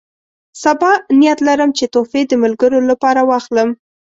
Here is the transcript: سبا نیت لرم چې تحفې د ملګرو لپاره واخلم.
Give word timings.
سبا 0.63 0.91
نیت 1.19 1.39
لرم 1.47 1.69
چې 1.77 1.85
تحفې 1.93 2.21
د 2.27 2.33
ملګرو 2.43 2.79
لپاره 2.89 3.21
واخلم. 3.29 3.69